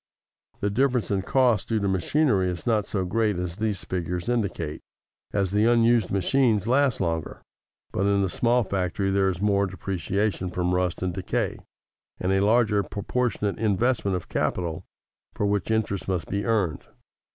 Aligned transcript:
The 0.61 0.71
difference 0.71 1.11
in 1.11 1.21
cost 1.21 1.69
due 1.69 1.79
to 1.79 1.87
machinery 1.87 2.47
is 2.49 2.65
not 2.65 2.87
so 2.87 3.05
great 3.05 3.37
as 3.37 3.57
these 3.57 3.83
figures 3.83 4.29
indicate, 4.29 4.81
as 5.31 5.51
the 5.51 5.65
unused 5.65 6.09
machines 6.09 6.65
last 6.67 6.99
longer; 6.99 7.43
but 7.91 8.07
in 8.07 8.23
the 8.23 8.27
small 8.27 8.63
factory 8.63 9.11
there 9.11 9.29
is 9.29 9.41
more 9.43 9.67
depreciation 9.67 10.49
from 10.49 10.73
rust 10.73 11.03
and 11.03 11.13
decay, 11.13 11.59
and 12.19 12.31
a 12.31 12.39
larger 12.43 12.81
proportionate 12.81 13.59
investment 13.59 14.17
of 14.17 14.27
capital 14.27 14.85
for 15.35 15.45
which 15.45 15.69
interest 15.69 16.07
must 16.07 16.27
be 16.31 16.45
earned. 16.47 16.83